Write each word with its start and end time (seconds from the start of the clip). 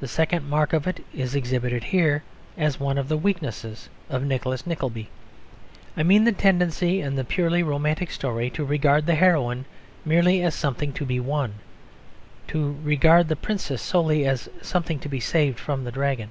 The 0.00 0.08
second 0.08 0.48
mark 0.48 0.72
of 0.72 0.86
it 0.86 1.04
is 1.12 1.34
exhibited 1.34 1.84
here 1.84 2.22
as 2.56 2.80
one 2.80 2.96
of 2.96 3.10
the 3.10 3.18
weaknesses 3.18 3.90
of 4.08 4.24
Nicholas 4.24 4.66
Nickleby. 4.66 5.10
I 5.94 6.02
mean 6.02 6.24
the 6.24 6.32
tendency 6.32 7.02
in 7.02 7.16
the 7.16 7.22
purely 7.24 7.62
romantic 7.62 8.10
story 8.12 8.48
to 8.48 8.64
regard 8.64 9.04
the 9.04 9.14
heroine 9.14 9.66
merely 10.06 10.42
as 10.42 10.54
something 10.54 10.94
to 10.94 11.04
be 11.04 11.20
won; 11.20 11.56
to 12.48 12.78
regard 12.82 13.28
the 13.28 13.36
princess 13.36 13.82
solely 13.82 14.24
as 14.24 14.48
something 14.62 14.98
to 15.00 15.08
be 15.10 15.20
saved 15.20 15.58
from 15.60 15.84
the 15.84 15.92
dragon. 15.92 16.30